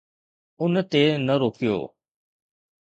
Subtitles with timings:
[0.61, 1.77] ان تي نه روڪيو.